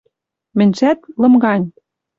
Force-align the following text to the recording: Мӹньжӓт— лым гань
Мӹньжӓт— 0.57 0.99
лым 1.21 1.33
гань 1.43 1.65